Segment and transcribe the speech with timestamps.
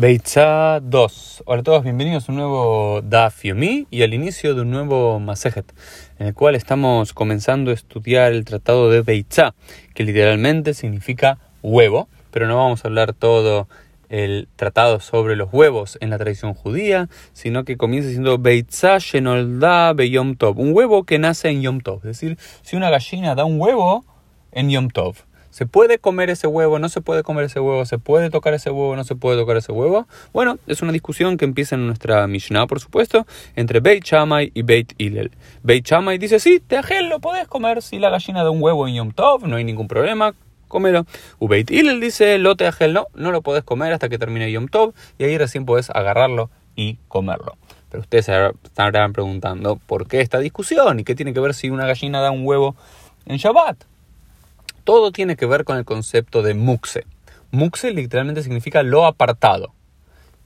[0.00, 1.42] Beitza 2.
[1.44, 5.74] Hola a todos, bienvenidos a un nuevo Daf y al inicio de un nuevo Masejet,
[6.20, 9.56] en el cual estamos comenzando a estudiar el tratado de Beitza,
[9.96, 13.66] que literalmente significa huevo, pero no vamos a hablar todo
[14.08, 19.94] el tratado sobre los huevos en la tradición judía, sino que comienza siendo Beitza Shenolda
[19.94, 23.44] Beyom Tov, un huevo que nace en Yom Tov, es decir, si una gallina da
[23.44, 24.04] un huevo
[24.52, 26.78] en Yom Tov ¿Se puede comer ese huevo?
[26.78, 27.84] ¿No se puede comer ese huevo?
[27.86, 28.94] ¿Se puede tocar ese huevo?
[28.96, 30.06] ¿No se puede tocar ese huevo?
[30.32, 34.62] Bueno, es una discusión que empieza en nuestra Mishnah, por supuesto, entre Beit Shammai y
[34.62, 35.30] Beit Hillel.
[35.62, 38.94] Beit Shammai dice, sí, teajel lo podés comer si la gallina da un huevo en
[38.94, 40.34] Yom Tov, no hay ningún problema,
[40.68, 41.06] cómelo.
[41.38, 44.68] U Beit Hillel dice, lo teajel no, no lo podés comer hasta que termine Yom
[44.68, 47.56] Tov y ahí recién podés agarrarlo y comerlo.
[47.90, 51.00] Pero ustedes se estarán preguntando, ¿por qué esta discusión?
[51.00, 52.76] ¿Y qué tiene que ver si una gallina da un huevo
[53.24, 53.84] en Shabbat?
[54.88, 57.04] Todo tiene que ver con el concepto de muxe.
[57.50, 59.74] Muxe literalmente significa lo apartado,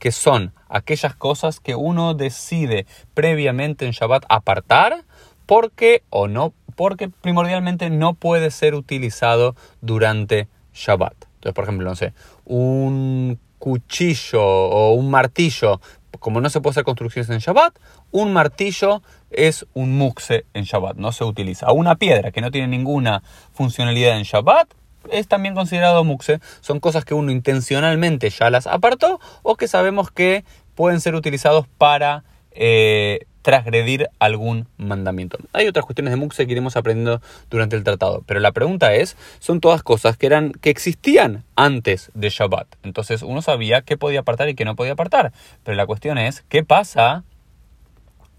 [0.00, 5.04] que son aquellas cosas que uno decide previamente en Shabbat apartar
[5.46, 11.14] porque o no, porque primordialmente no puede ser utilizado durante Shabbat.
[11.34, 12.12] Entonces, por ejemplo, no sé,
[12.44, 15.80] un cuchillo o un martillo
[16.18, 17.78] como no se puede hacer construcciones en Shabbat,
[18.10, 21.72] un martillo es un muxe en Shabbat, no se utiliza.
[21.72, 24.68] Una piedra que no tiene ninguna funcionalidad en Shabbat
[25.10, 26.40] es también considerado muxe.
[26.60, 31.66] Son cosas que uno intencionalmente ya las apartó o que sabemos que pueden ser utilizados
[31.78, 35.38] para eh, transgredir algún mandamiento.
[35.52, 39.16] Hay otras cuestiones de Muxe que iremos aprendiendo durante el tratado, pero la pregunta es,
[39.40, 42.68] son todas cosas que eran que existían antes de Shabbat.
[42.82, 45.32] Entonces uno sabía qué podía apartar y qué no podía apartar,
[45.64, 47.24] pero la cuestión es, ¿qué pasa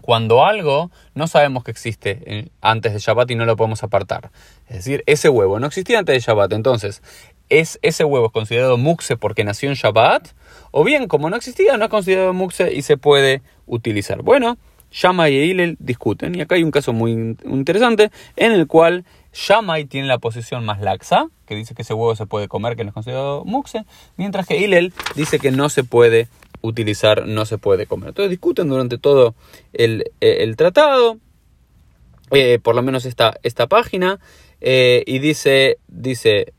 [0.00, 4.30] cuando algo no sabemos que existe antes de Shabbat y no lo podemos apartar?
[4.68, 7.02] Es decir, ese huevo no existía antes de Shabbat, entonces
[7.50, 10.28] ¿Es ese huevo considerado muxe porque nació en Shabbat?
[10.70, 14.22] O bien, como no existía, no es considerado muxe y se puede utilizar.
[14.22, 14.56] Bueno,
[14.94, 16.36] Shammai y Hillel discuten.
[16.36, 20.80] Y acá hay un caso muy interesante en el cual Shammai tiene la posición más
[20.80, 23.84] laxa, que dice que ese huevo se puede comer, que no es considerado muxe,
[24.16, 26.28] mientras que Hillel dice que no se puede
[26.60, 28.10] utilizar, no se puede comer.
[28.10, 29.34] Entonces discuten durante todo
[29.72, 31.18] el, eh, tratado,
[32.30, 34.20] eh, por lo menos esta, esta página,
[34.60, 36.53] eh, y dice, dice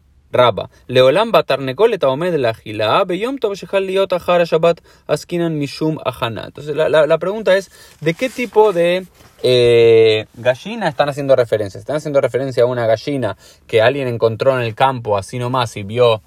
[2.08, 6.46] Omed la gila beyom tov shechal liot achar Shabbat askinan mishum ahana.
[6.46, 9.06] Entonces la, la, la, pregunta es, ¿de qué tipo de
[9.44, 11.80] eh, gallina están haciendo referencia?
[11.80, 13.38] ¿Están haciendo referencia a una gallina
[13.68, 16.22] que alguien encontró en el campo así nomás y vio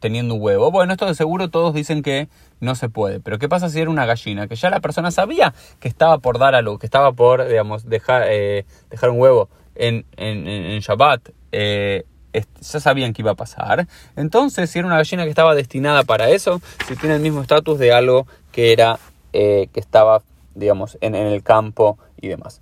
[0.00, 0.70] teniendo un huevo?
[0.70, 2.28] Bueno, esto de seguro todos dicen que
[2.60, 3.20] no se puede.
[3.20, 4.48] Pero ¿qué pasa si era una gallina?
[4.48, 7.88] Que ya la persona sabía que estaba por dar a luz, que estaba por, digamos,
[7.88, 11.30] dejar, eh, dejar un huevo en, en, en Shabbat.
[11.52, 12.04] Eh,
[12.42, 13.86] ya sabían que iba a pasar.
[14.16, 17.78] Entonces, si era una gallina que estaba destinada para eso, si tiene el mismo estatus
[17.78, 18.98] de algo que era
[19.32, 20.22] eh, que estaba,
[20.54, 22.60] digamos, en, el campo y demás.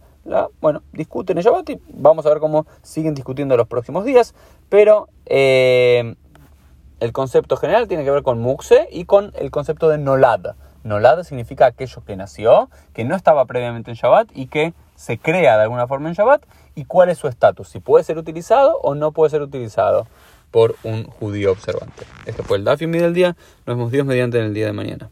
[0.60, 4.34] bueno, discuten el Shabbat y vamos a ver cómo siguen discutiendo los próximos días,
[4.68, 6.14] pero eh,
[7.00, 10.54] el concepto general tiene que ver con Muxe y con el concepto de Nolad.
[10.84, 15.56] Nolad significa aquello que nació, que no estaba previamente en Shabbat y que se crea
[15.56, 16.42] de alguna forma en Shabbat
[16.74, 20.06] y cuál es su estatus, si puede ser utilizado o no puede ser utilizado
[20.50, 22.04] por un judío observante.
[22.26, 23.36] Este fue el Dafim del día.
[23.66, 25.10] Nos vemos Dios mediante en el día de mañana.